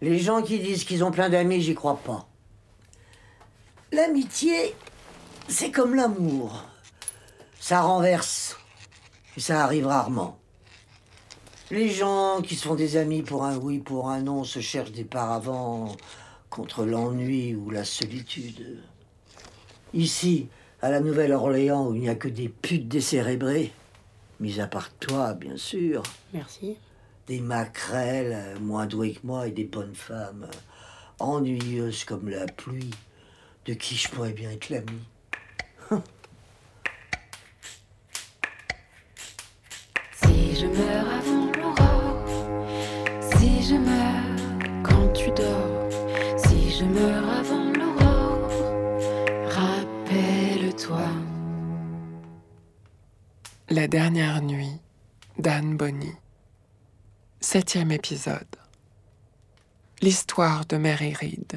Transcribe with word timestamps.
Les 0.00 0.18
gens 0.18 0.42
qui 0.42 0.58
disent 0.60 0.84
qu'ils 0.84 1.02
ont 1.02 1.10
plein 1.10 1.28
d'amis, 1.28 1.60
j'y 1.60 1.74
crois 1.74 1.96
pas. 1.96 2.28
L'amitié, 3.90 4.74
c'est 5.48 5.70
comme 5.70 5.94
l'amour. 5.94 6.64
Ça 7.58 7.82
renverse. 7.82 8.56
Et 9.36 9.40
ça 9.40 9.64
arrive 9.64 9.86
rarement. 9.86 10.38
Les 11.70 11.90
gens 11.90 12.40
qui 12.42 12.54
se 12.54 12.66
font 12.66 12.74
des 12.74 12.96
amis 12.96 13.22
pour 13.22 13.44
un 13.44 13.56
oui, 13.56 13.78
pour 13.78 14.08
un 14.08 14.22
non, 14.22 14.44
se 14.44 14.60
cherchent 14.60 14.92
des 14.92 15.04
paravents 15.04 15.96
contre 16.48 16.84
l'ennui 16.84 17.54
ou 17.54 17.70
la 17.70 17.84
solitude. 17.84 18.82
Ici, 19.94 20.48
à 20.80 20.90
la 20.90 21.00
Nouvelle-Orléans, 21.00 21.88
où 21.88 21.94
il 21.94 22.00
n'y 22.00 22.08
a 22.08 22.14
que 22.14 22.28
des 22.28 22.48
putes 22.48 22.88
décérébrées, 22.88 23.72
mis 24.40 24.60
à 24.60 24.66
part 24.66 24.90
toi, 24.94 25.34
bien 25.34 25.56
sûr, 25.56 26.02
Merci. 26.32 26.76
Des 27.28 27.40
maquerelles 27.40 28.32
euh, 28.34 28.58
moins 28.58 28.86
douées 28.86 29.12
que 29.12 29.26
moi 29.26 29.46
et 29.46 29.50
des 29.50 29.64
bonnes 29.64 29.94
femmes 29.94 30.46
euh, 30.50 30.56
ennuyeuses 31.18 32.04
comme 32.04 32.28
la 32.30 32.46
pluie, 32.46 32.90
de 33.66 33.74
qui 33.74 33.96
je 33.96 34.08
pourrais 34.08 34.32
bien 34.32 34.50
être 34.50 34.70
l'ami. 34.70 35.02
Si 40.24 40.54
je 40.56 40.66
meurs 40.66 41.08
avant 41.08 41.52
l'aurore, 41.52 42.26
si 43.20 43.62
je 43.62 43.74
meurs 43.76 44.82
quand 44.82 45.12
tu 45.12 45.30
dors, 45.30 45.88
si 46.36 46.70
je 46.70 46.84
meurs 46.84 47.28
avant 47.28 47.72
l'aurore, 47.72 48.50
rappelle-toi. 49.48 51.06
La 53.70 53.86
dernière 53.86 54.42
nuit 54.42 54.80
d'Anne 55.38 55.76
Bonny. 55.76 56.12
Septième 57.50 57.92
épisode. 57.92 58.56
L'histoire 60.02 60.66
de 60.66 60.76
Mary 60.76 61.14
Reed. 61.14 61.54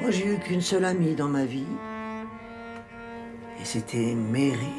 Moi, 0.00 0.10
j'ai 0.10 0.26
eu 0.26 0.38
qu'une 0.38 0.62
seule 0.62 0.86
amie 0.86 1.14
dans 1.14 1.28
ma 1.28 1.44
vie. 1.44 1.66
Et 3.60 3.64
c'était 3.66 4.14
Mary. 4.14 4.72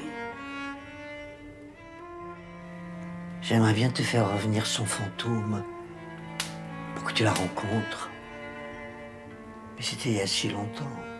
J'aimerais 3.44 3.73
bien 3.73 3.92
te 3.92 4.02
faire 4.02 4.34
revenir 4.34 4.66
son 4.66 4.88
fantôme 4.88 5.64
pour 6.96 7.03
que 7.03 7.14
tu 7.14 7.23
la 7.23 7.31
rencontres. 7.31 8.09
Mais 9.78 9.84
c'était 9.84 10.09
il 10.09 10.16
y 10.16 10.22
a 10.22 10.26
si 10.26 10.50
longtemps. 10.50 11.15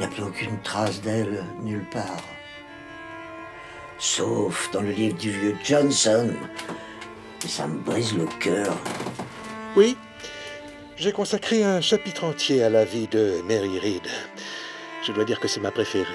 N'y 0.00 0.06
a 0.06 0.08
plus 0.08 0.22
aucune 0.22 0.58
trace 0.62 1.02
d'elle 1.02 1.44
nulle 1.62 1.84
part. 1.90 2.24
Sauf 3.98 4.70
dans 4.72 4.80
le 4.80 4.92
livre 4.92 5.18
du 5.18 5.30
vieux 5.30 5.54
Johnson. 5.62 6.30
Et 7.44 7.48
ça 7.48 7.66
me 7.66 7.78
brise 7.80 8.16
le 8.16 8.24
cœur. 8.38 8.74
Oui, 9.76 9.98
j'ai 10.96 11.12
consacré 11.12 11.64
un 11.64 11.82
chapitre 11.82 12.24
entier 12.24 12.62
à 12.62 12.70
la 12.70 12.86
vie 12.86 13.08
de 13.08 13.42
Mary 13.46 13.78
Reed. 13.78 14.08
Je 15.02 15.12
dois 15.12 15.26
dire 15.26 15.38
que 15.38 15.48
c'est 15.48 15.60
ma 15.60 15.70
préférée. 15.70 16.08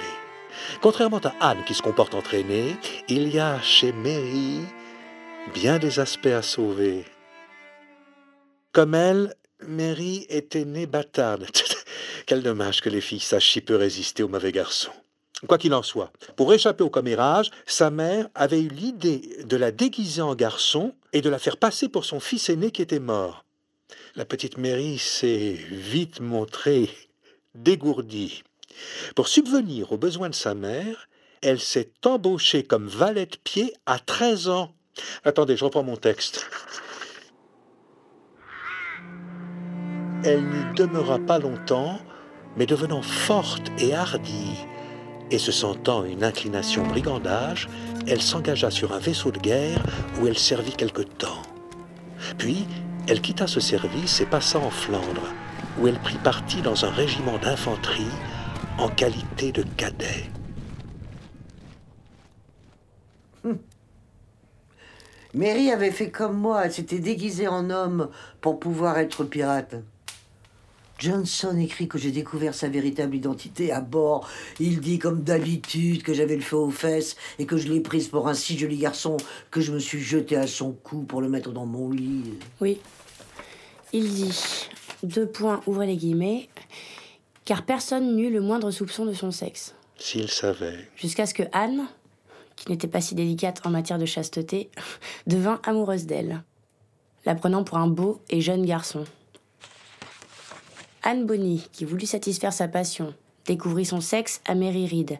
Contrairement 0.81 1.21
à 1.23 1.51
Anne 1.51 1.63
qui 1.67 1.75
se 1.75 1.83
comporte 1.83 2.15
entraînée, 2.15 2.75
il 3.07 3.27
y 3.27 3.37
a 3.37 3.61
chez 3.61 3.91
Mary 3.91 4.61
bien 5.53 5.77
des 5.77 5.99
aspects 5.99 6.25
à 6.25 6.41
sauver. 6.41 7.05
Comme 8.71 8.95
elle, 8.95 9.35
Mary 9.61 10.25
était 10.29 10.65
née 10.65 10.87
bâtarde. 10.87 11.45
Quel 12.25 12.41
dommage 12.41 12.81
que 12.81 12.89
les 12.89 13.01
filles 13.01 13.19
sachent 13.19 13.51
si 13.51 13.61
peu 13.61 13.75
résister 13.75 14.23
aux 14.23 14.27
mauvais 14.27 14.51
garçons. 14.51 14.91
Quoi 15.47 15.57
qu'il 15.57 15.73
en 15.73 15.83
soit, 15.83 16.11
pour 16.37 16.53
échapper 16.53 16.83
au 16.83 16.89
commérage, 16.89 17.51
sa 17.65 17.91
mère 17.91 18.29
avait 18.33 18.61
eu 18.61 18.69
l'idée 18.69 19.43
de 19.43 19.57
la 19.57 19.71
déguiser 19.71 20.21
en 20.21 20.33
garçon 20.33 20.93
et 21.13 21.21
de 21.21 21.29
la 21.29 21.39
faire 21.39 21.57
passer 21.57 21.89
pour 21.89 22.05
son 22.05 22.19
fils 22.19 22.49
aîné 22.49 22.71
qui 22.71 22.81
était 22.81 22.99
mort. 22.99 23.45
La 24.15 24.25
petite 24.25 24.57
Mary 24.57 24.97
s'est 24.97 25.57
vite 25.69 26.19
montrée 26.19 26.89
dégourdie. 27.53 28.43
Pour 29.13 29.27
subvenir 29.27 29.91
aux 29.91 29.97
besoins 29.97 30.29
de 30.29 30.35
sa 30.35 30.55
mère, 30.55 31.07
elle 31.41 31.59
s'est 31.59 31.91
embauchée 32.05 32.63
comme 32.63 32.87
valet 32.87 33.25
de 33.25 33.37
pied 33.37 33.73
à 33.85 33.99
13 33.99 34.49
ans. 34.49 34.73
Attendez, 35.25 35.57
je 35.57 35.65
reprends 35.65 35.83
mon 35.83 35.97
texte. 35.97 36.47
Elle 40.23 40.43
n'y 40.43 40.73
demeura 40.75 41.19
pas 41.19 41.37
longtemps, 41.39 41.99
mais 42.57 42.65
devenant 42.65 43.01
forte 43.01 43.71
et 43.79 43.93
hardie, 43.93 44.65
et 45.31 45.39
se 45.39 45.51
sentant 45.51 46.03
une 46.05 46.23
inclination 46.23 46.83
brigandage, 46.85 47.67
elle 48.07 48.21
s'engagea 48.21 48.69
sur 48.69 48.93
un 48.93 48.99
vaisseau 48.99 49.31
de 49.31 49.39
guerre 49.39 49.83
où 50.19 50.27
elle 50.27 50.37
servit 50.37 50.73
quelque 50.73 51.01
temps. 51.01 51.41
Puis, 52.37 52.65
elle 53.07 53.21
quitta 53.21 53.47
ce 53.47 53.59
service 53.59 54.21
et 54.21 54.25
passa 54.25 54.59
en 54.59 54.69
Flandre, 54.69 55.33
où 55.79 55.87
elle 55.87 55.99
prit 55.99 56.17
parti 56.17 56.61
dans 56.61 56.85
un 56.85 56.91
régiment 56.91 57.37
d'infanterie 57.37 58.03
en 58.77 58.89
qualité 58.89 59.51
de 59.51 59.63
cadet. 59.77 60.29
Mary 65.33 65.69
avait 65.69 65.91
fait 65.91 66.11
comme 66.11 66.37
moi, 66.37 66.63
elle 66.63 66.71
s'était 66.71 66.99
déguisée 66.99 67.49
en 67.49 67.69
homme 67.69 68.09
pour 68.39 68.57
pouvoir 68.57 68.97
être 68.97 69.25
pirate. 69.25 69.75
Johnson 70.97 71.57
écrit 71.57 71.87
que 71.87 71.97
j'ai 71.97 72.11
découvert 72.11 72.55
sa 72.55 72.69
véritable 72.69 73.15
identité 73.15 73.71
à 73.71 73.81
bord. 73.81 74.27
Il 74.59 74.79
dit 74.79 74.99
comme 74.99 75.23
d'habitude 75.23 76.03
que 76.03 76.13
j'avais 76.13 76.35
le 76.35 76.41
feu 76.41 76.57
aux 76.57 76.69
fesses 76.69 77.15
et 77.39 77.45
que 77.45 77.57
je 77.57 77.67
l'ai 77.67 77.81
prise 77.81 78.07
pour 78.07 78.27
un 78.27 78.33
si 78.33 78.57
joli 78.57 78.77
garçon 78.77 79.17
que 79.51 79.61
je 79.61 79.71
me 79.71 79.79
suis 79.79 79.99
jeté 79.99 80.37
à 80.37 80.47
son 80.47 80.71
cou 80.71 81.03
pour 81.03 81.21
le 81.21 81.29
mettre 81.29 81.51
dans 81.51 81.65
mon 81.65 81.91
lit. 81.91 82.33
Oui. 82.61 82.79
Il 83.93 84.13
dit, 84.13 84.67
deux 85.03 85.27
points, 85.27 85.61
ouvrez 85.67 85.87
les 85.87 85.97
guillemets, 85.97 86.49
car 87.45 87.63
personne 87.63 88.15
n'eut 88.15 88.31
le 88.31 88.41
moindre 88.41 88.71
soupçon 88.71 89.05
de 89.05 89.13
son 89.13 89.31
sexe. 89.31 89.75
S'il 89.97 90.29
savait. 90.29 90.89
Jusqu'à 90.95 91.25
ce 91.25 91.33
que 91.33 91.43
Anne, 91.53 91.87
qui 92.55 92.69
n'était 92.69 92.87
pas 92.87 93.01
si 93.01 93.15
délicate 93.15 93.61
en 93.65 93.69
matière 93.69 93.99
de 93.99 94.05
chasteté, 94.05 94.69
devint 95.27 95.61
amoureuse 95.63 96.05
d'elle, 96.05 96.43
la 97.25 97.35
prenant 97.35 97.63
pour 97.63 97.77
un 97.77 97.87
beau 97.87 98.21
et 98.29 98.41
jeune 98.41 98.65
garçon. 98.65 99.05
Anne 101.05 101.25
Bonny, 101.25 101.69
qui 101.71 101.85
voulut 101.85 102.05
satisfaire 102.07 102.51
sa 102.51 102.67
passion, 102.67 103.13
découvrit 103.45 103.85
son 103.85 104.01
sexe 104.01 104.41
à 104.45 104.55
Mary 104.55 104.87
Reed, 104.87 105.19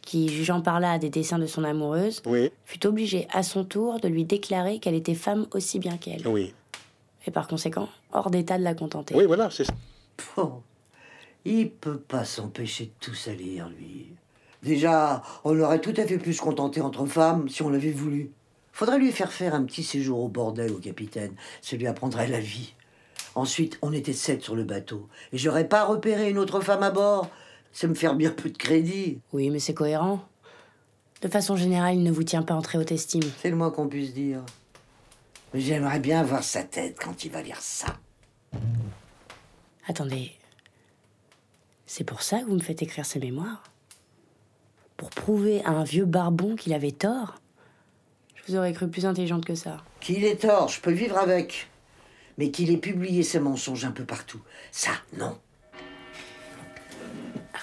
qui, 0.00 0.28
jugeant 0.30 0.62
par 0.62 0.80
là 0.80 0.98
des 0.98 1.10
dessins 1.10 1.38
de 1.38 1.46
son 1.46 1.64
amoureuse, 1.64 2.22
Oui, 2.26 2.50
fut 2.64 2.86
obligée 2.86 3.28
à 3.30 3.42
son 3.42 3.64
tour 3.64 4.00
de 4.00 4.08
lui 4.08 4.24
déclarer 4.24 4.78
qu'elle 4.78 4.94
était 4.94 5.14
femme 5.14 5.46
aussi 5.52 5.78
bien 5.78 5.98
qu'elle. 5.98 6.26
oui. 6.26 6.54
Et 7.26 7.30
par 7.30 7.46
conséquent, 7.46 7.90
hors 8.12 8.30
d'état 8.30 8.56
de 8.56 8.64
la 8.64 8.74
contenter. 8.74 9.14
Oui, 9.14 9.26
voilà, 9.26 9.50
c'est 9.50 9.64
ça. 9.64 9.74
Oh, 10.38 10.62
il 11.44 11.70
peut 11.70 11.98
pas 11.98 12.24
s'empêcher 12.24 12.86
de 12.86 12.90
tout 13.00 13.14
salir, 13.14 13.68
lui. 13.68 14.06
Déjà, 14.62 15.22
on 15.44 15.58
aurait 15.60 15.80
tout 15.80 15.92
à 15.98 16.06
fait 16.06 16.16
pu 16.18 16.32
se 16.32 16.40
contenter 16.40 16.80
entre 16.80 17.04
femmes 17.04 17.48
si 17.50 17.62
on 17.62 17.68
l'avait 17.68 17.90
voulu. 17.92 18.30
Faudrait 18.72 18.98
lui 18.98 19.12
faire 19.12 19.30
faire 19.32 19.54
un 19.54 19.64
petit 19.64 19.82
séjour 19.82 20.20
au 20.20 20.28
bordel 20.28 20.72
au 20.72 20.78
capitaine. 20.78 21.34
Ça 21.60 21.76
lui 21.76 21.86
apprendrait 21.86 22.28
la 22.28 22.40
vie. 22.40 22.72
Ensuite, 23.38 23.78
on 23.82 23.92
était 23.92 24.14
sept 24.14 24.42
sur 24.42 24.56
le 24.56 24.64
bateau. 24.64 25.08
Et 25.32 25.38
j'aurais 25.38 25.68
pas 25.68 25.84
repéré 25.84 26.28
une 26.28 26.38
autre 26.38 26.60
femme 26.60 26.82
à 26.82 26.90
bord. 26.90 27.30
C'est 27.70 27.86
me 27.86 27.94
faire 27.94 28.16
bien 28.16 28.32
peu 28.32 28.50
de 28.50 28.58
crédit. 28.58 29.20
Oui, 29.32 29.48
mais 29.50 29.60
c'est 29.60 29.74
cohérent. 29.74 30.26
De 31.22 31.28
façon 31.28 31.54
générale, 31.54 31.94
il 31.94 32.02
ne 32.02 32.10
vous 32.10 32.24
tient 32.24 32.42
pas 32.42 32.54
en 32.54 32.62
très 32.62 32.78
haute 32.78 32.90
estime. 32.90 33.22
C'est 33.40 33.50
le 33.50 33.56
moins 33.56 33.70
qu'on 33.70 33.86
puisse 33.86 34.12
dire. 34.12 34.40
Mais 35.54 35.60
j'aimerais 35.60 36.00
bien 36.00 36.24
voir 36.24 36.42
sa 36.42 36.64
tête 36.64 36.98
quand 37.00 37.24
il 37.24 37.30
va 37.30 37.40
lire 37.40 37.60
ça. 37.60 37.86
Attendez. 39.86 40.32
C'est 41.86 42.02
pour 42.02 42.22
ça 42.22 42.40
que 42.40 42.46
vous 42.46 42.56
me 42.56 42.60
faites 42.60 42.82
écrire 42.82 43.06
ces 43.06 43.20
mémoires 43.20 43.62
Pour 44.96 45.10
prouver 45.10 45.64
à 45.64 45.70
un 45.70 45.84
vieux 45.84 46.06
barbon 46.06 46.56
qu'il 46.56 46.72
avait 46.72 46.90
tort 46.90 47.36
Je 48.34 48.50
vous 48.50 48.58
aurais 48.58 48.72
cru 48.72 48.88
plus 48.88 49.06
intelligente 49.06 49.44
que 49.44 49.54
ça. 49.54 49.76
Qu'il 50.00 50.24
ait 50.24 50.34
tort, 50.34 50.66
je 50.66 50.80
peux 50.80 50.90
vivre 50.90 51.18
avec. 51.18 51.68
Mais 52.38 52.50
qu'il 52.50 52.70
ait 52.70 52.78
publié 52.78 53.22
ses 53.22 53.40
mensonges 53.40 53.84
un 53.84 53.90
peu 53.90 54.04
partout. 54.04 54.40
Ça, 54.70 54.92
non. 55.18 55.36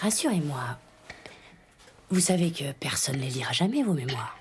Rassurez-moi. 0.01 0.77
Vous 2.09 2.19
savez 2.19 2.51
que 2.51 2.71
personne 2.73 3.15
ne 3.15 3.21
les 3.21 3.29
lira 3.29 3.53
jamais, 3.53 3.81
vos 3.81 3.93
mémoires. 3.93 4.37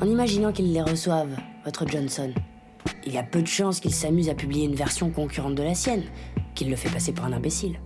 En 0.00 0.06
imaginant 0.06 0.52
qu'il 0.52 0.72
les 0.72 0.82
reçoive, 0.82 1.36
votre 1.64 1.88
Johnson, 1.88 2.32
il 3.04 3.12
y 3.12 3.18
a 3.18 3.22
peu 3.22 3.42
de 3.42 3.46
chances 3.46 3.80
qu'il 3.80 3.94
s'amuse 3.94 4.28
à 4.28 4.34
publier 4.34 4.66
une 4.66 4.74
version 4.74 5.10
concurrente 5.10 5.54
de 5.54 5.62
la 5.62 5.74
sienne, 5.74 6.04
qu'il 6.54 6.70
le 6.70 6.76
fait 6.76 6.90
passer 6.90 7.12
pour 7.12 7.24
un 7.24 7.32
imbécile. 7.32 7.80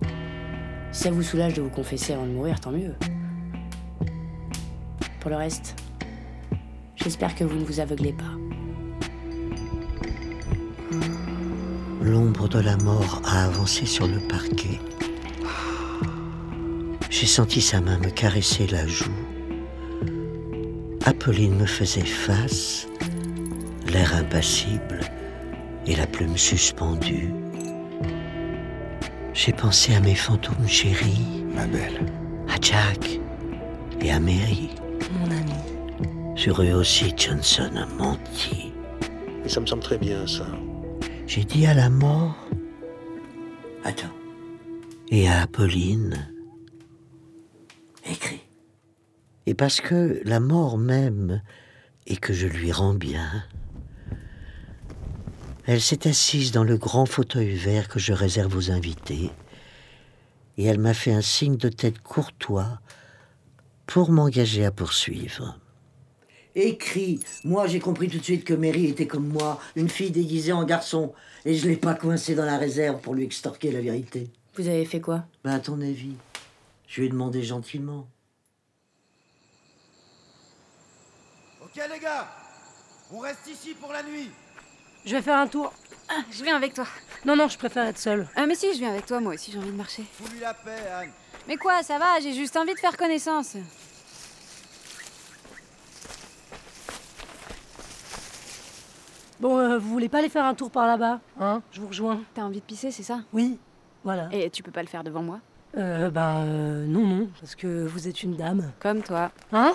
Si 0.91 1.03
ça 1.03 1.11
vous 1.11 1.23
soulage 1.23 1.53
de 1.53 1.61
vous 1.61 1.69
confesser 1.69 2.13
avant 2.13 2.25
de 2.25 2.31
mourir, 2.31 2.59
tant 2.59 2.71
mieux. 2.71 2.95
Pour 5.19 5.29
le 5.29 5.37
reste, 5.37 5.75
j'espère 6.95 7.35
que 7.35 7.43
vous 7.43 7.57
ne 7.57 7.63
vous 7.65 7.79
aveuglez 7.79 8.13
pas. 8.13 8.46
L'ombre 12.07 12.47
de 12.47 12.59
la 12.59 12.77
mort 12.77 13.21
a 13.25 13.43
avancé 13.43 13.85
sur 13.85 14.07
le 14.07 14.19
parquet. 14.19 14.79
J'ai 17.09 17.25
senti 17.25 17.59
sa 17.59 17.81
main 17.81 17.97
me 17.97 18.09
caresser 18.09 18.65
la 18.67 18.87
joue. 18.87 19.11
Apolline 21.03 21.57
me 21.57 21.65
faisait 21.65 22.05
face, 22.05 22.87
l'air 23.91 24.15
impassible 24.15 25.01
et 25.85 25.97
la 25.97 26.07
plume 26.07 26.37
suspendue. 26.37 27.33
J'ai 29.33 29.51
pensé 29.51 29.93
à 29.93 29.99
mes 29.99 30.15
fantômes 30.15 30.65
chéris, 30.65 31.43
Ma 31.53 31.65
belle. 31.65 32.05
à 32.47 32.55
Jack 32.61 33.19
et 33.99 34.11
à 34.11 34.19
Mary. 34.21 34.69
Mon 35.19 35.25
ami. 35.25 36.37
Sur 36.37 36.61
eux 36.61 36.71
aussi, 36.71 37.13
Johnson 37.17 37.71
a 37.75 37.85
menti. 38.01 38.71
Et 39.43 39.49
ça 39.49 39.59
me 39.59 39.65
semble 39.65 39.83
très 39.83 39.97
bien, 39.97 40.25
ça. 40.25 40.45
J'ai 41.27 41.43
dit 41.43 41.65
à 41.65 41.73
la 41.73 41.89
mort. 41.89 42.37
Attends. 43.83 44.13
Et 45.09 45.27
à 45.27 45.41
Apolline. 45.41 46.33
Écris. 48.09 48.47
Et 49.45 49.53
parce 49.53 49.81
que 49.81 50.21
la 50.23 50.39
mort 50.39 50.77
m'aime 50.77 51.41
et 52.05 52.15
que 52.15 52.31
je 52.31 52.47
lui 52.47 52.71
rends 52.71 52.93
bien, 52.93 53.43
elle 55.65 55.81
s'est 55.81 56.07
assise 56.07 56.53
dans 56.53 56.63
le 56.63 56.77
grand 56.77 57.05
fauteuil 57.05 57.55
vert 57.55 57.89
que 57.89 57.99
je 57.99 58.13
réserve 58.13 58.55
aux 58.55 58.71
invités, 58.71 59.29
et 60.57 60.63
elle 60.63 60.79
m'a 60.79 60.93
fait 60.93 61.13
un 61.13 61.21
signe 61.21 61.57
de 61.57 61.67
tête 61.67 61.99
courtois 61.99 62.79
pour 63.85 64.11
m'engager 64.11 64.65
à 64.65 64.71
poursuivre. 64.71 65.59
Écris. 66.57 67.19
Moi, 67.43 67.67
j'ai 67.67 67.79
compris 67.79 68.09
tout 68.09 68.17
de 68.17 68.23
suite 68.23 68.43
que 68.43 68.55
Mary 68.55 68.87
était 68.87 69.05
comme 69.05 69.27
moi, 69.27 69.61
une 69.75 69.89
fille 69.89 70.09
déguisée 70.09 70.53
en 70.53 70.63
garçon, 70.63 71.13
et 71.45 71.53
je 71.53 71.67
l'ai 71.67 71.77
pas 71.77 71.93
coincée 71.93 72.33
dans 72.33 72.45
la 72.45 72.57
réserve 72.57 72.99
pour 72.99 73.13
lui 73.13 73.23
extorquer 73.23 73.71
la 73.71 73.79
vérité. 73.79 74.31
Vous 74.55 74.67
avez 74.67 74.85
fait 74.85 74.99
quoi? 74.99 75.25
Ben, 75.43 75.51
à 75.51 75.59
ton 75.59 75.79
avis, 75.81 76.15
je 76.87 77.01
lui 77.01 77.07
ai 77.07 77.11
demandé 77.11 77.43
gentiment. 77.43 78.07
Ok 81.61 81.75
les 81.75 81.99
gars, 81.99 82.27
on 83.11 83.19
reste 83.19 83.47
ici 83.47 83.75
pour 83.79 83.93
la 83.93 84.01
nuit. 84.01 84.31
Je 85.05 85.15
vais 85.15 85.21
faire 85.21 85.37
un 85.37 85.47
tour. 85.47 85.71
Ah, 86.09 86.23
je 86.31 86.43
viens 86.43 86.55
avec 86.55 86.73
toi. 86.73 86.87
Non, 87.23 87.35
non, 87.35 87.49
je 87.49 87.57
préfère 87.57 87.85
être 87.85 87.99
seule. 87.99 88.27
Ah 88.35 88.47
mais 88.47 88.55
si, 88.55 88.73
je 88.73 88.79
viens 88.79 88.89
avec 88.89 89.05
toi, 89.05 89.19
moi 89.19 89.35
aussi 89.35 89.51
j'ai 89.51 89.59
envie 89.59 89.71
de 89.71 89.75
marcher. 89.75 90.03
Fous-lui 90.13 90.39
la 90.39 90.55
paix, 90.55 90.87
Anne. 90.91 91.11
Mais 91.47 91.57
quoi, 91.57 91.83
ça 91.83 91.99
va, 91.99 92.19
j'ai 92.19 92.33
juste 92.33 92.57
envie 92.57 92.73
de 92.73 92.79
faire 92.79 92.97
connaissance. 92.97 93.57
Bon, 99.39 99.57
euh, 99.57 99.77
vous 99.77 99.89
voulez 99.89 100.09
pas 100.09 100.19
aller 100.19 100.29
faire 100.29 100.45
un 100.45 100.55
tour 100.55 100.71
par 100.71 100.87
là-bas 100.87 101.19
Hein? 101.39 101.61
Je 101.71 101.79
vous 101.81 101.87
rejoins. 101.87 102.19
T'as 102.33 102.41
envie 102.43 102.59
de 102.59 102.65
pisser, 102.65 102.91
c'est 102.91 103.03
ça? 103.03 103.21
Oui, 103.33 103.57
voilà. 104.03 104.29
Et 104.31 104.49
tu 104.49 104.63
peux 104.63 104.71
pas 104.71 104.81
le 104.81 104.87
faire 104.87 105.03
devant 105.03 105.21
moi? 105.21 105.39
Euh, 105.77 106.09
ben, 106.09 106.37
euh, 106.37 106.85
non, 106.87 107.05
non, 107.05 107.27
parce 107.39 107.53
que 107.55 107.85
vous 107.85 108.07
êtes 108.07 108.23
une 108.23 108.35
dame. 108.35 108.71
Comme 108.79 109.03
toi. 109.03 109.31
Hein? 109.51 109.73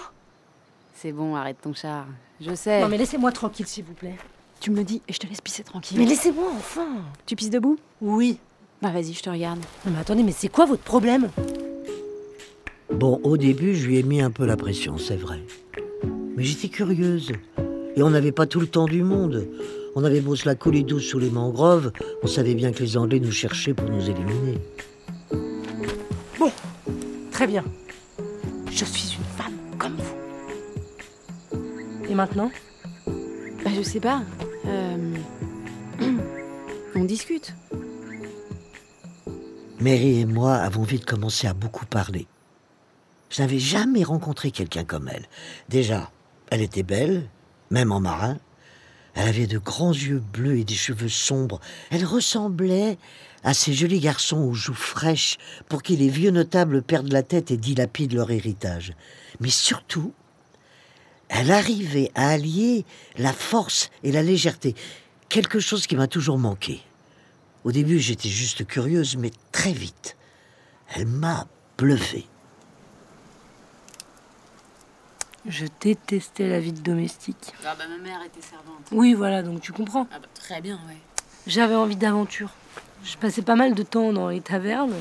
C'est 0.94 1.12
bon, 1.12 1.36
arrête 1.36 1.60
ton 1.60 1.72
char. 1.74 2.06
Je 2.40 2.54
sais. 2.54 2.80
Non, 2.80 2.88
mais 2.88 2.98
laissez-moi 2.98 3.30
tranquille, 3.30 3.66
s'il 3.66 3.84
vous 3.84 3.94
plaît. 3.94 4.16
Tu 4.58 4.70
me 4.70 4.76
le 4.76 4.84
dis 4.84 5.00
et 5.08 5.12
je 5.12 5.18
te 5.18 5.26
laisse 5.26 5.40
pisser 5.40 5.62
tranquille. 5.62 5.98
Mais 5.98 6.06
laissez-moi, 6.06 6.46
enfin 6.56 6.86
Tu 7.26 7.36
pisses 7.36 7.50
debout? 7.50 7.76
Oui. 8.00 8.38
Bah 8.80 8.90
vas-y, 8.90 9.12
je 9.12 9.22
te 9.22 9.30
regarde. 9.30 9.60
Non, 9.86 9.92
mais 9.92 10.00
attendez, 10.00 10.22
mais 10.24 10.32
c'est 10.32 10.48
quoi 10.48 10.64
votre 10.66 10.82
problème? 10.82 11.30
Bon, 12.92 13.20
au 13.22 13.36
début, 13.36 13.74
je 13.74 13.86
lui 13.86 13.98
ai 13.98 14.02
mis 14.02 14.20
un 14.20 14.30
peu 14.30 14.44
la 14.44 14.56
pression, 14.56 14.98
c'est 14.98 15.16
vrai. 15.16 15.40
Mais 16.36 16.42
j'étais 16.42 16.68
curieuse. 16.68 17.32
Et 17.96 18.02
on 18.02 18.10
n'avait 18.10 18.32
pas 18.32 18.46
tout 18.46 18.60
le 18.60 18.66
temps 18.66 18.86
du 18.86 19.02
monde. 19.02 19.46
On 19.94 20.04
avait 20.04 20.20
beau 20.20 20.36
se 20.36 20.46
la 20.46 20.54
couler 20.54 20.82
douce 20.82 21.04
sous 21.04 21.18
les 21.18 21.30
mangroves, 21.30 21.92
on 22.22 22.26
savait 22.26 22.54
bien 22.54 22.72
que 22.72 22.82
les 22.82 22.96
Anglais 22.96 23.20
nous 23.20 23.32
cherchaient 23.32 23.74
pour 23.74 23.90
nous 23.90 24.08
éliminer. 24.08 24.58
Très 27.42 27.46
bien. 27.48 27.64
Je 28.70 28.84
suis 28.84 29.16
une 29.16 29.24
femme 29.36 29.56
comme 29.76 29.96
vous. 29.96 30.14
Et 32.08 32.14
maintenant? 32.14 32.52
Bah 33.64 33.70
je 33.74 33.82
sais 33.82 33.98
pas. 33.98 34.22
Euh... 34.66 35.14
On 36.94 37.02
discute. 37.02 37.54
Mary 39.80 40.20
et 40.20 40.24
moi 40.24 40.54
avons 40.54 40.84
vite 40.84 41.04
commencé 41.04 41.48
à 41.48 41.52
beaucoup 41.52 41.86
parler. 41.86 42.28
Je 43.28 43.42
n'avais 43.42 43.58
jamais 43.58 44.04
rencontré 44.04 44.52
quelqu'un 44.52 44.84
comme 44.84 45.08
elle. 45.08 45.26
Déjà, 45.68 46.12
elle 46.50 46.60
était 46.60 46.84
belle, 46.84 47.28
même 47.72 47.90
en 47.90 48.00
marin. 48.00 48.38
Elle 49.14 49.28
avait 49.28 49.46
de 49.46 49.58
grands 49.58 49.92
yeux 49.92 50.22
bleus 50.32 50.58
et 50.58 50.64
des 50.64 50.74
cheveux 50.74 51.08
sombres. 51.08 51.60
Elle 51.90 52.04
ressemblait 52.04 52.96
à 53.42 53.54
ces 53.54 53.74
jolis 53.74 54.00
garçons 54.00 54.38
aux 54.38 54.54
joues 54.54 54.74
fraîches 54.74 55.38
pour 55.68 55.82
qui 55.82 55.96
les 55.96 56.08
vieux 56.08 56.30
notables 56.30 56.82
perdent 56.82 57.12
la 57.12 57.22
tête 57.22 57.50
et 57.50 57.56
dilapident 57.56 58.14
leur 58.14 58.30
héritage. 58.30 58.94
Mais 59.40 59.50
surtout, 59.50 60.12
elle 61.28 61.50
arrivait 61.50 62.12
à 62.14 62.28
allier 62.28 62.84
la 63.18 63.32
force 63.32 63.90
et 64.02 64.12
la 64.12 64.22
légèreté, 64.22 64.74
quelque 65.28 65.60
chose 65.60 65.86
qui 65.86 65.96
m'a 65.96 66.06
toujours 66.06 66.38
manqué. 66.38 66.80
Au 67.64 67.72
début, 67.72 67.98
j'étais 67.98 68.28
juste 68.28 68.66
curieuse, 68.66 69.16
mais 69.16 69.30
très 69.50 69.72
vite, 69.72 70.16
elle 70.94 71.06
m'a 71.06 71.46
bluffé. 71.78 72.26
Je 75.46 75.66
détestais 75.80 76.48
la 76.48 76.60
vie 76.60 76.72
de 76.72 76.80
domestique. 76.80 77.52
Ah 77.64 77.74
bah 77.76 77.84
ma 77.88 78.02
mère 78.02 78.20
était 78.24 78.40
servante. 78.40 78.86
Oui, 78.92 79.14
voilà, 79.14 79.42
donc 79.42 79.60
tu 79.60 79.72
comprends. 79.72 80.06
Ah 80.12 80.18
bah 80.20 80.28
très 80.34 80.60
bien, 80.60 80.78
ouais. 80.88 80.96
J'avais 81.46 81.74
envie 81.74 81.96
d'aventure. 81.96 82.50
Je 83.04 83.16
passais 83.16 83.42
pas 83.42 83.56
mal 83.56 83.74
de 83.74 83.82
temps 83.82 84.12
dans 84.12 84.28
les 84.28 84.40
tavernes. 84.40 84.94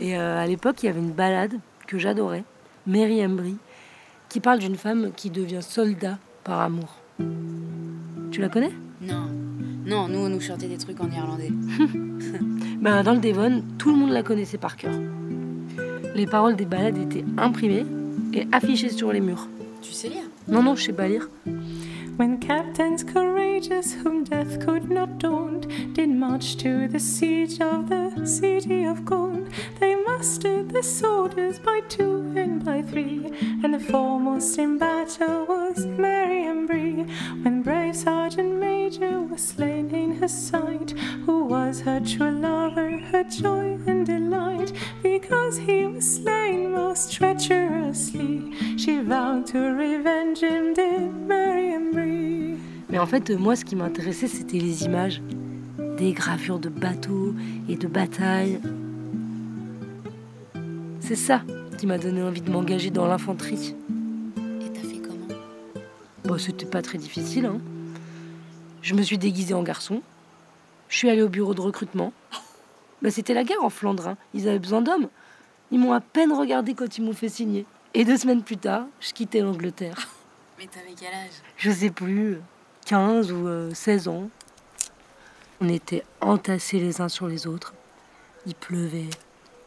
Et 0.00 0.16
euh, 0.16 0.38
à 0.38 0.46
l'époque, 0.46 0.82
il 0.82 0.86
y 0.86 0.88
avait 0.88 1.00
une 1.00 1.12
balade 1.12 1.58
que 1.86 1.98
j'adorais, 1.98 2.44
Mary 2.86 3.24
Embry, 3.24 3.56
qui 4.28 4.40
parle 4.40 4.60
d'une 4.60 4.76
femme 4.76 5.10
qui 5.16 5.30
devient 5.30 5.62
soldat 5.62 6.18
par 6.44 6.60
amour. 6.60 6.96
Tu 8.30 8.40
la 8.40 8.48
connais? 8.48 8.72
Non. 9.00 9.28
Non, 9.86 10.08
nous 10.08 10.18
on 10.20 10.28
nous 10.28 10.40
chantait 10.40 10.68
des 10.68 10.78
trucs 10.78 11.00
en 11.00 11.10
irlandais. 11.10 11.50
Ben, 12.80 13.02
Dans 13.02 13.14
le 13.14 13.20
Devon, 13.20 13.62
tout 13.78 13.90
le 13.90 13.96
monde 13.96 14.10
la 14.10 14.22
connaissait 14.22 14.58
par 14.58 14.76
cœur. 14.76 14.92
Les 16.14 16.26
paroles 16.26 16.54
des 16.56 16.64
ballades 16.66 16.98
étaient 16.98 17.24
imprimées 17.38 17.86
et 18.32 18.46
affichées 18.52 18.90
sur 18.90 19.12
les 19.12 19.20
murs. 19.20 19.48
Tu 19.84 19.92
sais 19.92 20.08
lire 20.08 20.30
Non, 20.48 20.62
non, 20.62 20.74
je 20.74 20.84
sais 20.84 20.92
pas 20.94 21.06
lire. 21.06 21.28
When 22.16 22.38
captains 22.38 23.04
courageous, 23.04 23.92
whom 23.92 24.24
death 24.24 24.58
could 24.64 24.90
not 24.90 25.18
daunt, 25.18 25.66
did 25.92 26.08
march 26.08 26.56
to 26.58 26.88
the 26.88 26.98
siege 26.98 27.60
of 27.60 27.90
the 27.90 28.24
city 28.24 28.84
of 28.84 29.04
gold, 29.04 29.46
they 29.80 29.94
mustered 29.94 30.70
the 30.70 30.82
soldiers 30.82 31.58
by 31.58 31.80
two 31.88 32.32
and 32.34 32.64
by 32.64 32.80
three, 32.80 33.26
and 33.62 33.74
the 33.74 33.78
foremost 33.78 34.58
in 34.58 34.78
battle 34.78 35.44
was 35.44 35.84
Mary 35.84 36.44
Embry. 36.44 37.06
When 37.42 37.62
brave 37.62 37.94
Sergeant 37.94 38.54
Major 38.54 39.20
was 39.20 39.42
slain 39.42 39.90
in 39.94 40.16
her 40.16 40.28
sight, 40.28 40.92
who 41.26 41.44
was 41.44 41.80
her 41.80 42.00
true 42.00 42.30
lover, 42.30 42.96
her 43.12 43.24
joy 43.24 43.76
and 44.34 44.58
delight, 44.58 44.72
because 45.02 45.56
he 45.56 45.86
was 45.86 46.02
slain 46.02 46.72
most 46.72 47.12
treacherously, 47.12 48.52
she 48.76 49.00
vowed 49.00 49.46
to 49.46 49.58
revenge 49.58 50.40
him, 50.40 50.74
did 50.74 51.12
Mary 51.26 51.74
Embry. 51.74 52.56
Mais 52.90 52.98
en 52.98 53.06
fait, 53.06 53.30
moi, 53.30 53.56
ce 53.56 53.64
qui 53.64 53.76
m'intéressait, 53.76 54.28
c'était 54.28 54.58
les 54.58 54.84
images. 54.84 55.22
Des 55.98 56.12
gravures 56.12 56.58
de 56.58 56.68
bateaux 56.68 57.34
et 57.68 57.76
de 57.76 57.86
batailles. 57.86 58.60
C'est 61.00 61.16
ça 61.16 61.42
qui 61.78 61.86
m'a 61.86 61.98
donné 61.98 62.22
envie 62.22 62.40
de 62.40 62.50
m'engager 62.50 62.90
dans 62.90 63.06
l'infanterie. 63.06 63.74
Et 64.60 64.68
t'as 64.70 64.80
fait 64.80 64.98
comment? 64.98 65.38
Bon, 66.24 66.38
c'était 66.38 66.66
pas 66.66 66.82
très 66.82 66.98
difficile, 66.98 67.46
hein. 67.46 67.58
Je 68.82 68.94
me 68.94 69.02
suis 69.02 69.18
déguisée 69.18 69.54
en 69.54 69.62
garçon. 69.62 70.02
Je 70.88 70.98
suis 70.98 71.08
allée 71.08 71.22
au 71.22 71.28
bureau 71.28 71.54
de 71.54 71.60
recrutement. 71.60 72.12
Bah, 73.04 73.10
c'était 73.10 73.34
la 73.34 73.44
guerre 73.44 73.62
en 73.62 73.68
Flandre. 73.68 74.08
hein. 74.08 74.16
Ils 74.32 74.48
avaient 74.48 74.58
besoin 74.58 74.80
d'hommes. 74.80 75.08
Ils 75.70 75.78
m'ont 75.78 75.92
à 75.92 76.00
peine 76.00 76.32
regardé 76.32 76.72
quand 76.72 76.96
ils 76.96 77.04
m'ont 77.04 77.12
fait 77.12 77.28
signer. 77.28 77.66
Et 77.92 78.06
deux 78.06 78.16
semaines 78.16 78.42
plus 78.42 78.56
tard, 78.56 78.86
je 78.98 79.12
quittais 79.12 79.40
l'Angleterre. 79.40 80.08
Mais 80.58 80.66
t'avais 80.66 80.94
quel 80.98 81.12
âge? 81.12 81.42
Je 81.58 81.70
sais 81.70 81.90
plus, 81.90 82.38
15 82.86 83.30
ou 83.30 83.46
euh, 83.46 83.70
16 83.74 84.08
ans. 84.08 84.30
On 85.60 85.68
était 85.68 86.02
entassés 86.22 86.80
les 86.80 87.02
uns 87.02 87.10
sur 87.10 87.28
les 87.28 87.46
autres. 87.46 87.74
Il 88.46 88.54
pleuvait. 88.54 89.10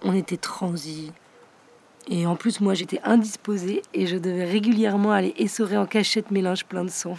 On 0.01 0.15
était 0.15 0.37
transis. 0.37 1.11
Et 2.07 2.25
en 2.25 2.35
plus, 2.35 2.59
moi, 2.59 2.73
j'étais 2.73 3.01
indisposée 3.03 3.83
et 3.93 4.07
je 4.07 4.17
devais 4.17 4.45
régulièrement 4.45 5.11
aller 5.11 5.35
essorer 5.37 5.77
en 5.77 5.85
cachette 5.85 6.31
mes 6.31 6.41
linges 6.41 6.65
pleins 6.65 6.85
de 6.85 6.89
sang. 6.89 7.15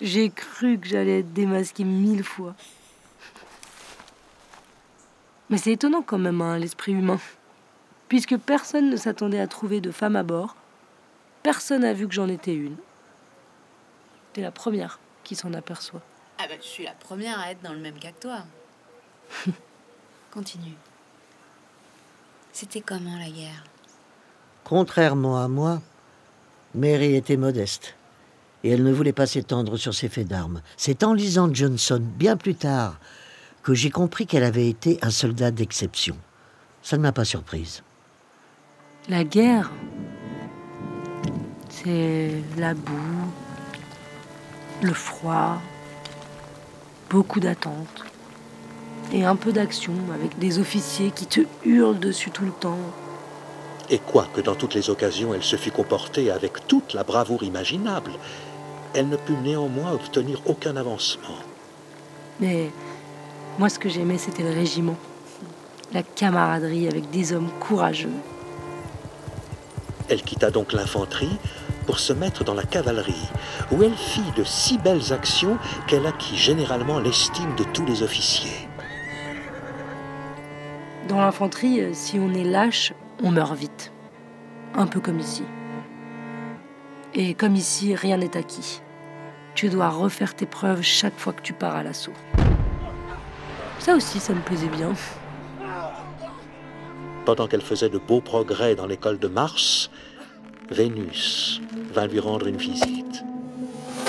J'ai 0.00 0.30
cru 0.30 0.78
que 0.78 0.88
j'allais 0.88 1.20
être 1.20 1.32
démasquée 1.32 1.84
mille 1.84 2.24
fois. 2.24 2.56
Mais 5.50 5.58
c'est 5.58 5.72
étonnant 5.72 6.02
quand 6.02 6.18
même, 6.18 6.40
hein, 6.40 6.58
l'esprit 6.58 6.92
humain. 6.92 7.18
Puisque 8.08 8.36
personne 8.38 8.88
ne 8.88 8.96
s'attendait 8.96 9.40
à 9.40 9.48
trouver 9.48 9.80
de 9.80 9.90
femme 9.90 10.16
à 10.16 10.22
bord, 10.22 10.56
personne 11.42 11.82
n'a 11.82 11.92
vu 11.92 12.08
que 12.08 12.14
j'en 12.14 12.28
étais 12.28 12.54
une. 12.54 12.76
T'es 14.32 14.42
la 14.42 14.52
première 14.52 15.00
qui 15.24 15.34
s'en 15.34 15.52
aperçoit. 15.52 16.02
Ah 16.38 16.44
bah 16.48 16.54
je 16.60 16.66
suis 16.66 16.84
la 16.84 16.92
première 16.92 17.38
à 17.38 17.50
être 17.50 17.62
dans 17.62 17.72
le 17.72 17.80
même 17.80 17.98
cas 17.98 18.12
que 18.12 18.20
toi. 18.20 18.38
Continue. 20.30 20.76
C'était 22.52 22.80
comment 22.80 23.18
la 23.18 23.30
guerre? 23.30 23.64
Contrairement 24.64 25.42
à 25.42 25.48
moi, 25.48 25.82
Mary 26.74 27.16
était 27.16 27.36
modeste 27.36 27.94
Et 28.62 28.70
elle 28.70 28.84
ne 28.84 28.92
voulait 28.92 29.12
pas 29.12 29.26
s'étendre 29.26 29.76
sur 29.76 29.94
ses 29.94 30.08
faits 30.08 30.28
d'armes. 30.28 30.62
C'est 30.76 31.02
en 31.02 31.12
lisant 31.12 31.52
Johnson, 31.52 32.00
bien 32.00 32.36
plus 32.36 32.54
tard, 32.54 32.98
que 33.62 33.74
j'ai 33.74 33.90
compris 33.90 34.26
qu'elle 34.26 34.44
avait 34.44 34.68
été 34.68 34.98
un 35.02 35.10
soldat 35.10 35.50
d'exception. 35.50 36.16
Ça 36.82 36.96
ne 36.96 37.02
m'a 37.02 37.12
pas 37.12 37.24
surprise. 37.24 37.82
La 39.08 39.24
guerre, 39.24 39.70
c'est 41.68 42.30
la 42.56 42.74
boue, 42.74 43.30
le 44.82 44.92
froid, 44.92 45.60
beaucoup 47.08 47.40
d'attentes 47.40 48.04
et 49.12 49.24
un 49.24 49.36
peu 49.36 49.52
d'action 49.52 49.94
avec 50.14 50.38
des 50.38 50.58
officiers 50.58 51.10
qui 51.10 51.26
te 51.26 51.40
hurlent 51.64 51.98
dessus 51.98 52.30
tout 52.30 52.44
le 52.44 52.52
temps. 52.52 52.78
Et 53.88 53.98
quoique 53.98 54.40
dans 54.40 54.54
toutes 54.54 54.74
les 54.74 54.88
occasions 54.88 55.34
elle 55.34 55.42
se 55.42 55.56
fût 55.56 55.72
comportée 55.72 56.30
avec 56.30 56.66
toute 56.68 56.94
la 56.94 57.02
bravoure 57.02 57.42
imaginable, 57.42 58.12
elle 58.94 59.08
ne 59.08 59.16
put 59.16 59.36
néanmoins 59.42 59.92
obtenir 59.92 60.40
aucun 60.46 60.76
avancement. 60.76 61.38
Mais 62.38 62.70
moi, 63.60 63.68
ce 63.68 63.78
que 63.78 63.90
j'aimais, 63.90 64.16
c'était 64.16 64.42
le 64.42 64.54
régiment. 64.54 64.96
La 65.92 66.02
camaraderie 66.02 66.88
avec 66.88 67.10
des 67.10 67.34
hommes 67.34 67.50
courageux. 67.60 68.08
Elle 70.08 70.22
quitta 70.22 70.50
donc 70.50 70.72
l'infanterie 70.72 71.36
pour 71.84 71.98
se 71.98 72.14
mettre 72.14 72.42
dans 72.42 72.54
la 72.54 72.62
cavalerie, 72.62 73.28
où 73.70 73.82
elle 73.82 73.94
fit 73.94 74.32
de 74.34 74.44
si 74.44 74.78
belles 74.78 75.12
actions 75.12 75.58
qu'elle 75.86 76.06
acquit 76.06 76.38
généralement 76.38 77.00
l'estime 77.00 77.54
de 77.56 77.64
tous 77.64 77.84
les 77.84 78.02
officiers. 78.02 78.66
Dans 81.08 81.20
l'infanterie, 81.20 81.82
euh, 81.82 81.90
si 81.92 82.18
on 82.18 82.32
est 82.32 82.44
lâche, 82.44 82.94
on 83.22 83.30
meurt 83.30 83.54
vite. 83.54 83.92
Un 84.74 84.86
peu 84.86 85.00
comme 85.00 85.20
ici. 85.20 85.44
Et 87.12 87.34
comme 87.34 87.56
ici, 87.56 87.94
rien 87.94 88.16
n'est 88.16 88.38
acquis. 88.38 88.80
Tu 89.54 89.68
dois 89.68 89.90
refaire 89.90 90.34
tes 90.34 90.46
preuves 90.46 90.80
chaque 90.80 91.18
fois 91.18 91.34
que 91.34 91.42
tu 91.42 91.52
pars 91.52 91.76
à 91.76 91.82
l'assaut. 91.82 92.14
Ça 93.80 93.96
aussi, 93.96 94.20
ça 94.20 94.34
me 94.34 94.42
plaisait 94.42 94.68
bien. 94.68 94.92
Pendant 97.24 97.46
qu'elle 97.46 97.62
faisait 97.62 97.88
de 97.88 97.98
beaux 97.98 98.20
progrès 98.20 98.74
dans 98.74 98.86
l'école 98.86 99.18
de 99.18 99.26
Mars, 99.26 99.90
Vénus 100.70 101.60
vint 101.94 102.06
lui 102.06 102.20
rendre 102.20 102.46
une 102.46 102.58
visite. 102.58 103.24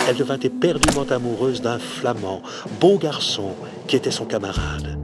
Elle 0.08 0.18
devint 0.18 0.40
éperdument 0.40 1.06
amoureuse 1.10 1.62
d'un 1.62 1.80
flamand, 1.80 2.42
beau 2.80 2.98
garçon, 2.98 3.56
qui 3.88 3.96
était 3.96 4.12
son 4.12 4.26
camarade. 4.26 4.98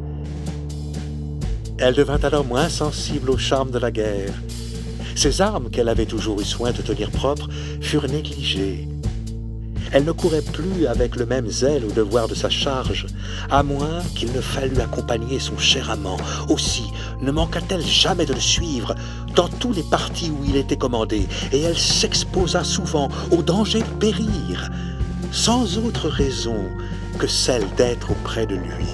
Elle 1.79 1.93
devint 1.93 2.19
alors 2.24 2.43
moins 2.43 2.69
sensible 2.69 3.29
au 3.29 3.38
charme 3.38 3.71
de 3.71 3.79
la 3.79 3.91
guerre. 3.91 4.33
Ses 5.15 5.41
armes, 5.41 5.69
qu'elle 5.69 5.89
avait 5.89 6.05
toujours 6.05 6.41
eu 6.41 6.45
soin 6.45 6.71
de 6.71 6.81
tenir 6.81 7.09
propres, 7.09 7.47
furent 7.79 8.07
négligées. 8.07 8.88
Elle 9.91 10.06
ne 10.06 10.12
courait 10.12 10.41
plus 10.41 10.88
avec 10.88 11.15
le 11.15 11.25
même 11.25 11.50
zèle 11.50 11.86
au 11.86 11.91
devoir 11.91 12.27
de 12.27 12.36
sa 12.36 12.50
charge, 12.50 13.08
à 13.50 13.63
moins 13.63 14.01
qu'il 14.15 14.32
ne 14.32 14.41
fallût 14.41 14.82
accompagner 14.82 15.39
son 15.39 15.58
cher 15.58 15.89
amant. 15.89 16.17
Aussi 16.50 16.86
ne 17.22 17.32
manqua-t-elle 17.32 17.86
jamais 17.86 18.25
de 18.25 18.34
le 18.34 18.39
suivre 18.39 18.96
dans 19.36 19.48
tous 19.48 19.74
les 19.74 19.84
partis 19.84 20.32
où 20.32 20.44
il 20.48 20.56
était 20.56 20.77
commandé, 20.77 21.27
et 21.51 21.62
elle 21.62 21.77
s'exposa 21.77 22.63
souvent 22.63 23.10
au 23.32 23.41
danger 23.41 23.79
de 23.79 24.00
périr, 24.00 24.70
sans 25.32 25.77
autre 25.77 26.10
raison 26.10 26.58
que 27.17 27.27
celle 27.27 27.65
d'être 27.75 28.12
auprès 28.12 28.46
de 28.46 28.56
lui. 28.56 28.86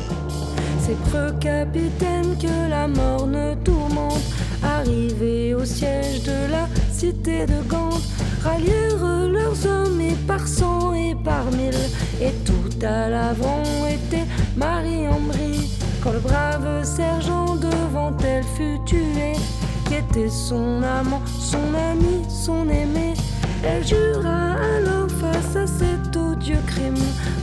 C'est 0.85 0.99
preux 1.09 1.31
capitaine 1.39 2.37
que 2.37 2.69
la 2.69 2.87
mort 2.87 3.25
ne 3.25 3.55
tourmente. 3.63 4.21
Arrivés 4.61 5.53
au 5.53 5.65
siège 5.65 6.23
de 6.23 6.51
la 6.51 6.67
cité 6.91 7.45
de 7.45 7.61
Gand, 7.67 7.89
rallièrent 8.43 9.27
leurs 9.29 9.65
hommes 9.65 10.01
et 10.01 10.15
par 10.27 10.47
cent 10.47 10.93
et 10.93 11.15
par 11.15 11.45
mille. 11.51 11.73
Et 12.21 12.33
tout 12.45 12.85
à 12.85 13.09
l'avant 13.09 13.63
était 13.87 14.27
Marie-Ambry. 14.55 15.69
Quand 16.03 16.11
le 16.11 16.19
brave 16.19 16.83
sergent 16.83 17.55
devant 17.55 18.13
elle 18.25 18.43
fut 18.43 18.79
tué, 18.85 19.33
qui 19.87 19.95
était 19.95 20.29
son 20.29 20.83
amant, 20.83 21.21
son 21.39 21.73
ami, 21.91 22.23
son 22.29 22.69
aimé. 22.69 23.13
Elle 23.63 23.85
jura 23.85 24.55
alors 24.75 25.09
face 25.09 25.55
à 25.55 25.65
cet 25.65 26.15
odieux 26.17 26.63
crime 26.67 26.95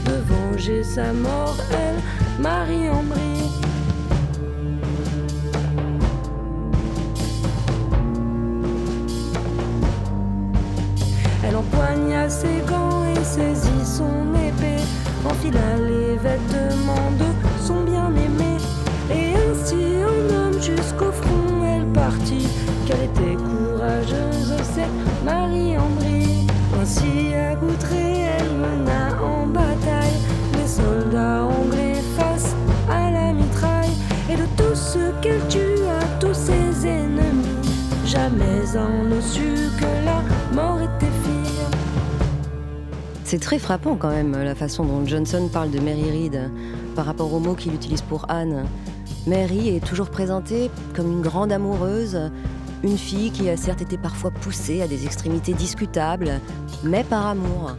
de 0.05 0.15
venger 0.31 0.83
sa 0.83 1.11
mort, 1.13 1.57
elle, 1.71 1.99
Marie-Ambry. 2.39 3.19
Elle 3.19 3.40
empoigna 11.81 12.29
ses 12.29 12.61
gants 12.67 13.03
et 13.05 13.23
saisit 13.23 13.85
son 13.85 14.33
épée, 14.35 14.83
enfila 15.25 15.77
les 15.77 16.17
vêtements 16.17 16.70
C'est 43.31 43.39
très 43.39 43.59
frappant 43.59 43.95
quand 43.95 44.09
même 44.09 44.33
la 44.43 44.55
façon 44.55 44.83
dont 44.83 45.05
Johnson 45.05 45.49
parle 45.53 45.71
de 45.71 45.79
Mary 45.79 46.03
Read 46.11 46.51
par 46.97 47.05
rapport 47.05 47.33
aux 47.33 47.39
mots 47.39 47.55
qu'il 47.55 47.73
utilise 47.73 48.01
pour 48.01 48.29
Anne. 48.29 48.65
Mary 49.25 49.69
est 49.73 49.79
toujours 49.79 50.09
présentée 50.09 50.69
comme 50.93 51.09
une 51.09 51.21
grande 51.21 51.53
amoureuse, 51.53 52.29
une 52.83 52.97
fille 52.97 53.31
qui 53.31 53.49
a 53.49 53.55
certes 53.55 53.81
été 53.81 53.97
parfois 53.97 54.31
poussée 54.31 54.81
à 54.81 54.87
des 54.89 55.05
extrémités 55.05 55.53
discutables, 55.53 56.41
mais 56.83 57.05
par 57.05 57.25
amour. 57.25 57.77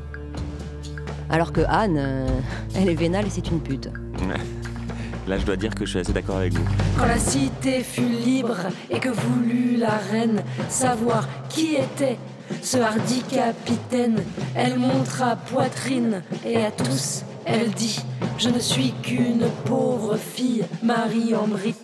Alors 1.28 1.52
que 1.52 1.61
Anne, 1.68 1.99
euh, 1.99 2.26
elle 2.75 2.88
est 2.88 2.94
vénale 2.94 3.26
et 3.26 3.30
c'est 3.30 3.50
une 3.50 3.61
pute. 3.61 3.90
Là, 5.28 5.37
je 5.37 5.44
dois 5.44 5.56
dire 5.56 5.75
que 5.75 5.85
je 5.85 5.90
suis 5.90 5.99
assez 5.99 6.14
d'accord 6.14 6.38
avec 6.38 6.54
vous. 6.54 6.64
Quand 6.97 7.04
la 7.04 7.18
cité 7.18 7.80
fut 7.80 8.09
libre 8.09 8.56
et 8.88 8.99
que 8.99 9.11
voulut 9.11 9.76
la 9.76 9.99
reine 10.11 10.42
savoir 10.71 11.28
qui 11.50 11.75
était 11.75 12.16
ce 12.61 12.78
hardi 12.78 13.23
capitaine, 13.23 14.23
elle 14.54 14.78
montra 14.78 15.37
poitrine 15.37 16.23
et 16.44 16.64
à 16.64 16.71
tous 16.71 17.25
elle 17.44 17.71
dit 17.73 17.99
Je 18.38 18.49
ne 18.49 18.59
suis 18.59 18.92
qu'une 19.02 19.49
pauvre 19.66 20.16
fille, 20.16 20.64
Marie-Ambry. 20.82 21.75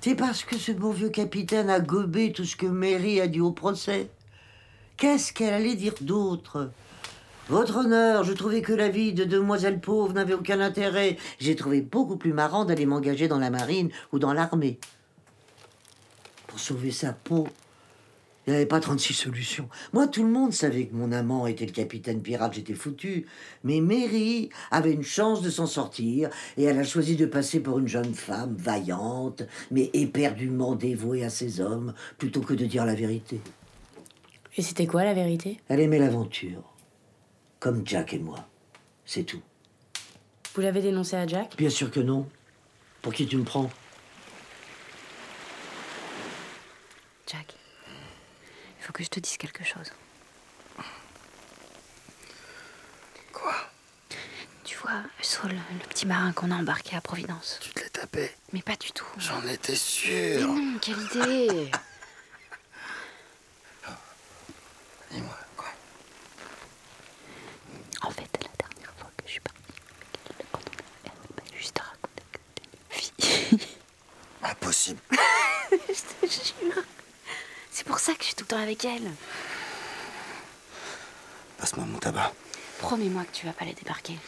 C'est 0.00 0.16
parce 0.16 0.42
que 0.42 0.56
ce 0.56 0.72
bon 0.72 0.90
vieux 0.90 1.10
capitaine 1.10 1.70
a 1.70 1.78
gobé 1.78 2.32
tout 2.32 2.44
ce 2.44 2.56
que 2.56 2.66
Mary 2.66 3.20
a 3.20 3.28
dit 3.28 3.40
au 3.40 3.52
procès. 3.52 4.08
Qu'est-ce 4.96 5.32
qu'elle 5.32 5.54
allait 5.54 5.76
dire 5.76 5.94
d'autre? 6.00 6.70
Votre 7.48 7.78
honneur, 7.78 8.24
je 8.24 8.32
trouvais 8.32 8.62
que 8.62 8.72
la 8.72 8.88
vie 8.88 9.12
de 9.12 9.24
demoiselle 9.24 9.80
pauvre 9.80 10.12
n'avait 10.12 10.34
aucun 10.34 10.60
intérêt. 10.60 11.18
J'ai 11.38 11.54
trouvé 11.54 11.82
beaucoup 11.82 12.16
plus 12.16 12.32
marrant 12.32 12.64
d'aller 12.64 12.86
m'engager 12.86 13.28
dans 13.28 13.38
la 13.38 13.50
marine 13.50 13.90
ou 14.12 14.18
dans 14.18 14.32
l'armée. 14.32 14.80
Pour 16.52 16.60
sauver 16.60 16.90
sa 16.90 17.14
peau, 17.14 17.48
il 18.46 18.50
n'y 18.50 18.56
avait 18.56 18.66
pas 18.66 18.78
36 18.78 19.14
solutions. 19.14 19.70
Moi, 19.94 20.06
tout 20.06 20.22
le 20.22 20.28
monde 20.28 20.52
savait 20.52 20.84
que 20.84 20.94
mon 20.94 21.10
amant 21.10 21.46
était 21.46 21.64
le 21.64 21.72
capitaine 21.72 22.20
pirate, 22.20 22.52
j'étais 22.52 22.74
foutu. 22.74 23.24
Mais 23.64 23.80
Mary 23.80 24.50
avait 24.70 24.92
une 24.92 25.02
chance 25.02 25.40
de 25.40 25.48
s'en 25.48 25.64
sortir, 25.64 26.28
et 26.58 26.64
elle 26.64 26.78
a 26.78 26.84
choisi 26.84 27.16
de 27.16 27.24
passer 27.24 27.60
pour 27.60 27.78
une 27.78 27.88
jeune 27.88 28.12
femme 28.12 28.54
vaillante, 28.54 29.44
mais 29.70 29.88
éperdument 29.94 30.74
dévouée 30.74 31.24
à 31.24 31.30
ses 31.30 31.62
hommes, 31.62 31.94
plutôt 32.18 32.42
que 32.42 32.52
de 32.52 32.66
dire 32.66 32.84
la 32.84 32.94
vérité. 32.94 33.40
Et 34.58 34.60
c'était 34.60 34.86
quoi 34.86 35.04
la 35.04 35.14
vérité? 35.14 35.58
Elle 35.68 35.80
aimait 35.80 35.98
l'aventure, 35.98 36.74
comme 37.60 37.80
Jack 37.86 38.12
et 38.12 38.18
moi. 38.18 38.46
C'est 39.06 39.24
tout. 39.24 39.40
Vous 40.54 40.60
l'avez 40.60 40.82
dénoncé 40.82 41.16
à 41.16 41.26
Jack? 41.26 41.56
Bien 41.56 41.70
sûr 41.70 41.90
que 41.90 42.00
non. 42.00 42.28
Pour 43.00 43.14
qui 43.14 43.26
tu 43.26 43.38
me 43.38 43.44
prends 43.44 43.70
Jack, 47.24 47.54
il 48.82 48.84
faut 48.84 48.92
que 48.92 49.04
je 49.04 49.08
te 49.08 49.20
dise 49.20 49.36
quelque 49.36 49.62
chose. 49.62 49.92
Quoi? 53.32 53.54
Tu 54.64 54.76
vois, 54.78 55.04
Saul, 55.20 55.52
le 55.52 55.86
petit 55.88 56.04
marin 56.04 56.32
qu'on 56.32 56.50
a 56.50 56.56
embarqué 56.56 56.96
à 56.96 57.00
Providence. 57.00 57.58
Tu 57.60 57.70
te 57.70 57.78
l'es 57.80 57.90
tapé? 57.90 58.32
Mais 58.52 58.60
pas 58.62 58.74
du 58.74 58.90
tout. 58.90 59.06
J'en 59.18 59.40
étais 59.46 59.72
Mais 59.72 59.78
sûr. 59.78 60.48
non, 60.48 60.78
quelle 60.80 60.98
idée 61.00 61.70
Dis-moi, 65.12 65.38
quoi? 65.56 65.68
En 68.02 68.10
fait, 68.10 68.28
la 68.42 68.48
dernière 68.66 68.92
fois 68.98 69.10
que 69.16 69.24
je 69.26 69.30
suis 69.32 69.40
partie, 69.40 69.60
quand 70.50 70.60
on 71.04 71.08
a 71.08 71.40
pas 71.40 71.56
juste 71.56 71.78
à 71.78 71.82
raconter 71.84 72.24
que 72.32 72.38
t'es 72.56 72.62
une 72.72 73.58
fille. 73.58 73.68
Impossible. 74.42 75.00
je 75.70 76.26
te 76.26 76.32
jure. 76.32 76.82
Ça 78.02 78.14
que 78.14 78.22
je 78.22 78.26
suis 78.26 78.34
tout 78.34 78.42
le 78.42 78.48
temps 78.48 78.60
avec 78.60 78.84
elle. 78.84 79.08
Passe-moi 81.56 81.86
mon 81.86 81.98
tabac. 82.00 82.32
Promets-moi 82.80 83.22
que 83.22 83.30
tu 83.30 83.46
vas 83.46 83.52
pas 83.52 83.64
les 83.64 83.74
débarquer. 83.74 84.18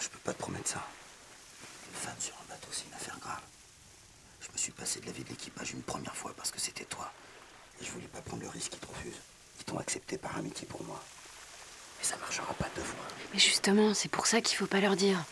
Je 0.00 0.08
peux 0.08 0.18
pas 0.18 0.32
te 0.32 0.38
promettre 0.38 0.68
ça. 0.68 0.84
Une 1.88 1.96
femme 1.96 2.16
sur 2.18 2.34
un 2.34 2.48
bateau, 2.48 2.66
c'est 2.72 2.86
une 2.88 2.94
affaire 2.94 3.16
grave. 3.20 3.38
Je 4.40 4.48
me 4.52 4.58
suis 4.58 4.72
passé 4.72 4.98
de 4.98 5.06
la 5.06 5.12
vie 5.12 5.22
de 5.22 5.28
l'équipage 5.28 5.70
une 5.70 5.82
première 5.82 6.16
fois 6.16 6.34
parce 6.36 6.50
que 6.50 6.58
c'était 6.58 6.86
toi. 6.86 7.12
Et 7.80 7.84
je 7.84 7.90
voulais 7.92 8.08
pas 8.08 8.20
prendre 8.22 8.42
le 8.42 8.48
risque 8.48 8.72
qu'ils 8.72 8.80
te 8.80 8.88
refusent. 8.88 9.20
Ils 9.60 9.64
t'ont 9.64 9.78
accepté 9.78 10.18
par 10.18 10.36
amitié 10.36 10.66
pour 10.66 10.82
moi. 10.82 11.00
Mais 12.00 12.04
ça 12.04 12.16
marchera 12.16 12.52
pas 12.54 12.66
deux 12.74 12.82
fois. 12.82 13.06
Mais 13.32 13.38
justement, 13.38 13.94
c'est 13.94 14.10
pour 14.10 14.26
ça 14.26 14.40
qu'il 14.40 14.58
faut 14.58 14.66
pas 14.66 14.80
leur 14.80 14.96
dire. 14.96 15.22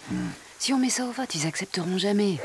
Si 0.61 0.73
on 0.73 0.79
met 0.79 0.89
ça 0.89 1.05
au 1.05 1.11
vote, 1.11 1.35
ils 1.35 1.49
accepteront 1.49 1.99
jamais. 1.99 2.39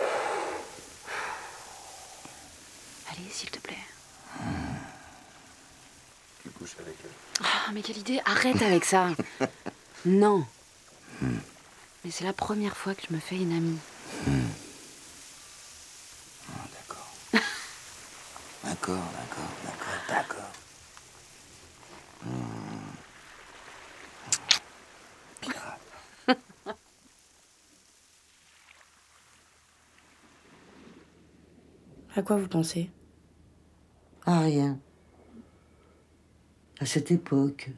S'il 3.30 3.50
te 3.50 3.60
plaît. 3.60 3.76
Tu 6.44 6.50
couches 6.52 6.76
avec 6.80 6.96
elle. 7.04 7.12
Ah, 7.44 7.72
mais 7.74 7.82
quelle 7.82 7.98
idée 7.98 8.20
Arrête 8.26 8.62
avec 8.62 8.86
ça 8.86 9.10
Non. 10.06 10.46
Mais 11.22 12.12
c'est 12.12 12.24
la 12.24 12.34
première 12.34 12.78
fois 12.78 12.96
que 12.96 13.02
je 13.10 13.14
me 13.14 13.20
fais 13.20 13.38
une 13.38 13.52
amie. 13.54 13.80
D'accord, 18.64 18.98
d'accord, 19.14 19.52
d'accord, 19.64 20.00
d'accord. 20.08 20.52
Hmm. 22.26 22.92
Pirate. 25.42 25.82
À 32.16 32.22
quoi 32.22 32.38
vous 32.38 32.48
pensez? 32.48 32.90
Ah, 34.32 34.42
rien. 34.42 34.78
À 36.80 36.86
cette 36.86 37.10
époque. 37.10 37.72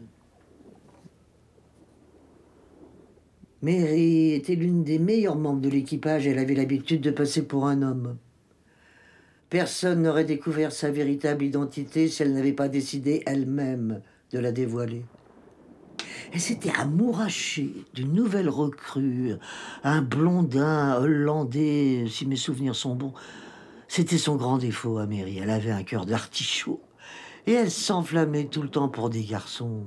Mary 3.61 4.33
était 4.33 4.55
l'une 4.55 4.83
des 4.83 4.99
meilleures 4.99 5.37
membres 5.37 5.61
de 5.61 5.69
l'équipage. 5.69 6.27
Elle 6.27 6.39
avait 6.39 6.55
l'habitude 6.55 6.99
de 6.99 7.09
passer 7.09 7.43
pour 7.43 7.67
un 7.67 7.81
homme. 7.81 8.17
Personne 9.49 10.01
n'aurait 10.01 10.25
découvert 10.25 10.73
sa 10.73 10.91
véritable 10.91 11.45
identité 11.45 12.09
si 12.09 12.21
elle 12.21 12.33
n'avait 12.33 12.51
pas 12.51 12.67
décidé 12.67 13.23
elle-même 13.25 14.01
de 14.33 14.39
la 14.39 14.51
dévoiler. 14.51 15.05
Elle 16.33 16.41
s'était 16.41 16.73
amourachée 16.77 17.71
d'une 17.93 18.11
nouvelle 18.11 18.49
recrue, 18.49 19.35
un 19.85 20.01
blondin 20.01 20.97
hollandais, 20.97 22.07
si 22.09 22.25
mes 22.25 22.35
souvenirs 22.35 22.75
sont 22.75 22.95
bons. 22.95 23.13
C'était 23.93 24.17
son 24.17 24.37
grand 24.37 24.57
défaut 24.57 24.99
à 24.99 25.05
Mary. 25.05 25.39
Elle 25.43 25.49
avait 25.49 25.69
un 25.69 25.83
cœur 25.83 26.05
d'artichaut. 26.05 26.81
Et 27.45 27.51
elle 27.51 27.69
s'enflammait 27.69 28.45
tout 28.45 28.61
le 28.61 28.69
temps 28.69 28.87
pour 28.87 29.09
des 29.09 29.25
garçons 29.25 29.83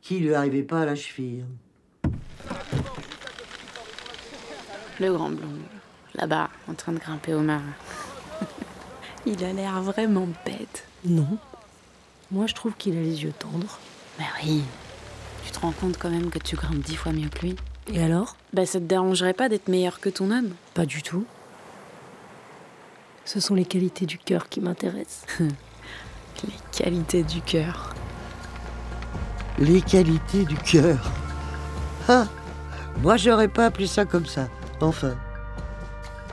qui 0.00 0.18
lui 0.18 0.32
arrivaient 0.32 0.62
pas 0.62 0.80
à 0.80 0.86
la 0.86 0.94
cheville. 0.94 1.44
Le 4.98 5.12
grand 5.12 5.28
blond, 5.28 5.58
là-bas, 6.14 6.48
en 6.70 6.72
train 6.72 6.92
de 6.92 6.98
grimper 6.98 7.34
au 7.34 7.42
marin. 7.42 7.74
Il 9.26 9.44
a 9.44 9.52
l'air 9.52 9.82
vraiment 9.82 10.28
bête. 10.46 10.86
Non. 11.04 11.36
Moi, 12.30 12.46
je 12.46 12.54
trouve 12.54 12.72
qu'il 12.78 12.96
a 12.96 13.02
les 13.02 13.24
yeux 13.24 13.34
tendres. 13.38 13.78
Mais 14.18 14.24
oui. 14.42 14.62
Tu 15.44 15.52
te 15.52 15.60
rends 15.60 15.72
compte 15.72 15.98
quand 15.98 16.08
même 16.08 16.30
que 16.30 16.38
tu 16.38 16.56
grimpes 16.56 16.82
dix 16.82 16.96
fois 16.96 17.12
mieux 17.12 17.28
que 17.28 17.40
lui 17.40 17.56
Et 17.92 18.02
alors? 18.02 18.38
Bah, 18.54 18.64
ça 18.64 18.80
te 18.80 18.86
dérangerait 18.86 19.34
pas 19.34 19.50
d'être 19.50 19.68
meilleur 19.68 20.00
que 20.00 20.08
ton 20.08 20.30
homme? 20.30 20.54
Pas 20.72 20.86
du 20.86 21.02
tout. 21.02 21.26
Ce 23.24 23.40
sont 23.40 23.54
les 23.54 23.64
qualités 23.64 24.06
du 24.06 24.18
cœur 24.18 24.48
qui 24.48 24.60
m'intéressent. 24.60 25.26
Les 26.44 26.54
qualités 26.76 27.22
du 27.22 27.40
cœur. 27.40 27.94
Les 29.58 29.80
qualités 29.80 30.44
du 30.44 30.56
cœur. 30.56 30.98
Ah 32.08 32.26
Moi, 33.00 33.16
j'aurais 33.16 33.48
pas 33.48 33.66
appelé 33.66 33.86
ça 33.86 34.04
comme 34.04 34.26
ça. 34.26 34.48
Enfin. 34.80 35.14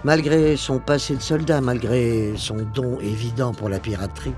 Malgré 0.03 0.55
son 0.55 0.79
passé 0.79 1.15
de 1.15 1.21
soldat, 1.21 1.61
malgré 1.61 2.33
son 2.37 2.55
don 2.73 2.99
évident 3.01 3.53
pour 3.53 3.69
la 3.69 3.79
piraterie, 3.79 4.33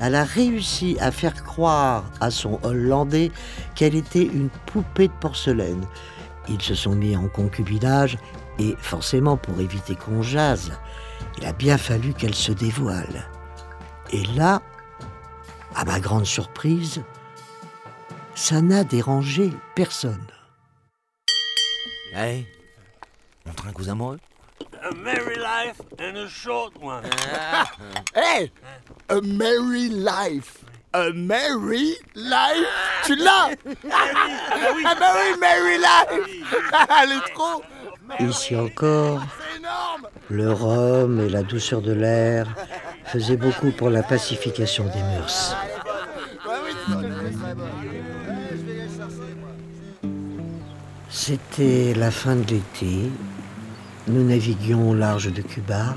elle 0.00 0.14
a 0.14 0.24
réussi 0.24 0.96
à 0.98 1.12
faire 1.12 1.44
croire 1.44 2.04
à 2.20 2.30
son 2.30 2.58
Hollandais 2.62 3.30
qu'elle 3.74 3.94
était 3.94 4.24
une 4.24 4.48
poupée 4.66 5.08
de 5.08 5.12
porcelaine. 5.20 5.84
Ils 6.48 6.62
se 6.62 6.74
sont 6.74 6.94
mis 6.94 7.14
en 7.14 7.28
concubinage 7.28 8.16
et 8.60 8.76
forcément 8.78 9.38
pour 9.38 9.58
éviter 9.60 9.96
qu'on 9.96 10.22
jase, 10.22 10.72
il 11.38 11.46
a 11.46 11.52
bien 11.52 11.78
fallu 11.78 12.12
qu'elle 12.12 12.34
se 12.34 12.52
dévoile. 12.52 13.26
Et 14.12 14.22
là, 14.36 14.60
à 15.74 15.84
ma 15.86 15.98
grande 15.98 16.26
surprise, 16.26 17.02
ça 18.34 18.60
n'a 18.60 18.84
dérangé 18.84 19.50
personne. 19.74 20.26
Hey, 22.12 22.46
on 23.48 23.52
trinque 23.52 23.80
aux 23.80 23.88
amoureux 23.88 24.18
A 24.82 24.94
merry 24.94 25.36
life 25.36 25.80
and 25.98 26.16
a 26.16 26.28
short 26.28 26.72
one. 26.82 27.04
Hey 28.14 28.50
A 29.08 29.20
merry 29.22 29.88
life. 29.88 30.58
A 30.92 31.12
merry 31.12 31.94
life. 32.14 32.66
Tu 33.04 33.14
l'as. 33.14 33.50
A 33.52 34.94
merry, 34.98 35.36
merry 35.38 35.78
life. 35.78 36.46
Elle 37.02 37.12
est 37.12 37.32
trop 37.34 37.62
Ici 38.18 38.56
encore, 38.56 39.22
le 40.28 40.52
rhum 40.52 41.20
et 41.20 41.28
la 41.28 41.42
douceur 41.42 41.80
de 41.80 41.92
l'air 41.92 42.46
faisaient 43.04 43.36
beaucoup 43.36 43.70
pour 43.70 43.90
la 43.90 44.02
pacification 44.02 44.84
des 44.84 45.02
mœurs. 45.02 45.56
C'était 51.08 51.94
la 51.94 52.10
fin 52.10 52.36
de 52.36 52.46
l'été. 52.50 53.10
Nous 54.08 54.24
naviguions 54.24 54.90
au 54.90 54.94
large 54.94 55.32
de 55.32 55.42
Cuba. 55.42 55.96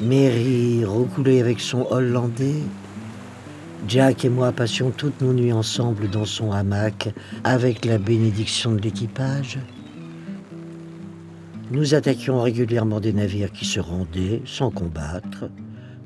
Mary 0.00 0.84
recoulait 0.84 1.40
avec 1.40 1.60
son 1.60 1.86
Hollandais. 1.90 2.62
Jack 3.86 4.24
et 4.24 4.28
moi 4.28 4.52
passions 4.52 4.90
toutes 4.90 5.20
nos 5.20 5.32
nuits 5.32 5.52
ensemble 5.52 6.10
dans 6.10 6.24
son 6.24 6.52
hamac 6.52 7.08
avec 7.44 7.84
la 7.84 7.98
bénédiction 7.98 8.72
de 8.72 8.80
l'équipage. 8.80 9.58
Nous 11.70 11.94
attaquions 11.94 12.40
régulièrement 12.40 12.98
des 12.98 13.12
navires 13.12 13.52
qui 13.52 13.66
se 13.66 13.78
rendaient 13.78 14.40
sans 14.46 14.70
combattre. 14.70 15.50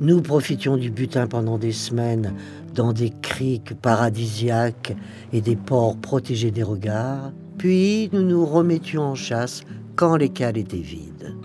Nous 0.00 0.20
profitions 0.20 0.76
du 0.76 0.90
butin 0.90 1.28
pendant 1.28 1.56
des 1.56 1.70
semaines 1.70 2.34
dans 2.74 2.92
des 2.92 3.10
criques 3.22 3.74
paradisiaques 3.80 4.96
et 5.32 5.40
des 5.40 5.54
ports 5.54 5.96
protégés 5.96 6.50
des 6.50 6.64
regards. 6.64 7.32
Puis 7.58 8.10
nous 8.12 8.22
nous 8.22 8.44
remettions 8.44 9.02
en 9.02 9.14
chasse 9.14 9.62
quand 9.94 10.16
les 10.16 10.30
cales 10.30 10.58
étaient 10.58 10.78
vides. 10.78 11.36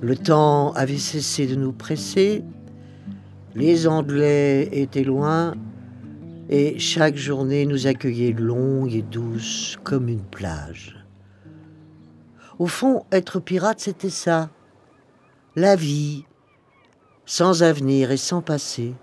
Le 0.00 0.16
temps 0.16 0.72
avait 0.72 0.98
cessé 0.98 1.46
de 1.46 1.54
nous 1.54 1.72
presser, 1.72 2.42
les 3.54 3.86
Anglais 3.86 4.68
étaient 4.72 5.04
loin, 5.04 5.54
et 6.48 6.80
chaque 6.80 7.16
journée 7.16 7.64
nous 7.64 7.86
accueillait 7.86 8.32
longue 8.32 8.92
et 8.92 9.02
douce 9.02 9.78
comme 9.84 10.08
une 10.08 10.22
plage. 10.22 10.95
Au 12.58 12.66
fond, 12.66 13.04
être 13.12 13.38
pirate, 13.38 13.80
c'était 13.80 14.10
ça. 14.10 14.48
La 15.56 15.76
vie, 15.76 16.24
sans 17.26 17.62
avenir 17.62 18.10
et 18.10 18.16
sans 18.16 18.40
passé. 18.40 18.94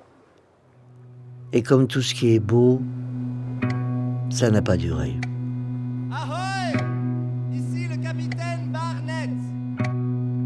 Et 1.51 1.61
comme 1.61 1.87
tout 1.87 2.01
ce 2.01 2.15
qui 2.15 2.33
est 2.33 2.39
beau, 2.39 2.81
ça 4.31 4.49
n'a 4.49 4.63
pas 4.63 4.75
duré. 4.75 5.15
Ahoy 6.11 6.73
Ici 7.53 7.87
le 7.87 7.97
capitaine 7.97 8.71
Barnett. 8.71 9.29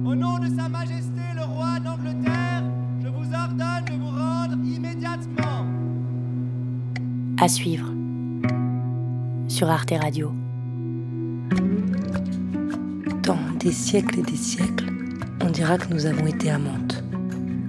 Au 0.06 0.14
nom 0.14 0.40
de 0.40 0.48
Sa 0.48 0.68
Majesté 0.68 1.22
le 1.34 1.44
roi 1.46 1.80
d'Angleterre, 1.80 2.64
je 3.02 3.08
vous 3.08 3.34
ordonne 3.34 3.86
de 3.86 4.04
vous 4.04 4.10
rendre 4.10 4.58
immédiatement. 4.66 5.66
À 7.40 7.48
suivre. 7.48 7.88
Sur 9.48 9.70
Arte 9.70 9.94
Radio. 9.98 10.34
Des 13.68 13.74
siècles 13.74 14.20
et 14.20 14.22
des 14.22 14.38
siècles, 14.38 14.86
on 15.44 15.50
dira 15.50 15.78
que 15.78 15.94
nous 15.94 16.06
avons 16.06 16.26
été 16.26 16.50
amantes. 16.50 17.04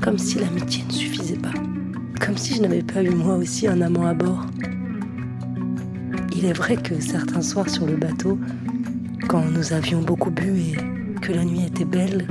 Comme 0.00 0.16
si 0.16 0.38
l'amitié 0.38 0.84
ne 0.86 0.92
suffisait 0.92 1.38
pas. 1.38 1.52
Comme 2.24 2.36
si 2.36 2.54
je 2.54 2.62
n'avais 2.62 2.84
pas 2.84 3.02
eu 3.02 3.10
moi 3.10 3.34
aussi 3.34 3.66
un 3.66 3.80
amant 3.80 4.06
à 4.06 4.14
bord. 4.14 4.46
Il 6.36 6.44
est 6.44 6.52
vrai 6.52 6.76
que 6.76 7.00
certains 7.00 7.42
soirs 7.42 7.68
sur 7.68 7.84
le 7.84 7.96
bateau, 7.96 8.38
quand 9.28 9.44
nous 9.44 9.72
avions 9.72 10.00
beaucoup 10.00 10.30
bu 10.30 10.60
et 10.60 10.76
que 11.20 11.32
la 11.32 11.44
nuit 11.44 11.64
était 11.66 11.84
belle, 11.84 12.28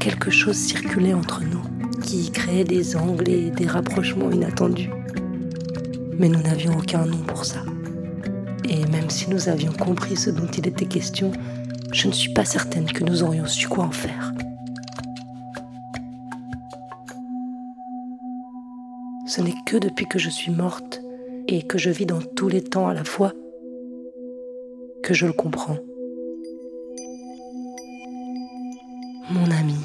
quelque 0.00 0.32
chose 0.32 0.56
circulait 0.56 1.14
entre 1.14 1.44
nous 1.44 1.62
qui 2.02 2.32
créait 2.32 2.64
des 2.64 2.96
angles 2.96 3.28
et 3.28 3.52
des 3.52 3.68
rapprochements 3.68 4.32
inattendus. 4.32 4.90
Mais 6.18 6.28
nous 6.28 6.42
n'avions 6.42 6.76
aucun 6.76 7.06
nom 7.06 7.18
pour 7.18 7.44
ça. 7.44 7.60
Et 8.68 8.84
même 8.86 9.08
si 9.08 9.30
nous 9.30 9.48
avions 9.48 9.72
compris 9.72 10.16
ce 10.16 10.30
dont 10.30 10.48
il 10.48 10.66
était 10.66 10.86
question, 10.86 11.30
je 11.92 12.08
ne 12.08 12.12
suis 12.12 12.32
pas 12.32 12.44
certaine 12.44 12.90
que 12.90 13.04
nous 13.04 13.22
aurions 13.22 13.46
su 13.46 13.68
quoi 13.68 13.84
en 13.84 13.90
faire. 13.90 14.32
Ce 19.26 19.40
n'est 19.40 19.54
que 19.66 19.76
depuis 19.76 20.06
que 20.06 20.18
je 20.18 20.30
suis 20.30 20.50
morte 20.50 21.00
et 21.46 21.62
que 21.62 21.78
je 21.78 21.90
vis 21.90 22.06
dans 22.06 22.20
tous 22.20 22.48
les 22.48 22.62
temps 22.62 22.88
à 22.88 22.94
la 22.94 23.04
fois 23.04 23.32
que 25.02 25.14
je 25.14 25.26
le 25.26 25.32
comprends. 25.32 25.78
Mon 29.30 29.50
ami, 29.50 29.76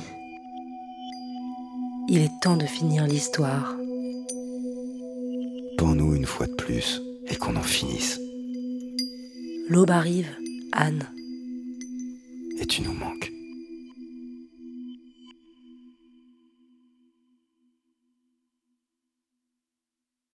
il 2.10 2.22
est 2.22 2.40
temps 2.42 2.58
de 2.58 2.66
finir 2.66 3.06
l'histoire. 3.06 3.76
Pour 5.78 5.90
nous 5.90 6.16
une 6.16 6.26
fois 6.26 6.48
de 6.48 6.54
plus 6.54 7.02
et 7.30 7.36
qu'on 7.36 7.56
en 7.56 7.62
finisse. 7.62 8.20
L'aube 9.70 9.92
arrive, 9.92 10.30
Anne. 10.72 11.06
Et 12.64 12.66
tu 12.66 12.82
nous 12.82 12.94
manques. 12.94 13.43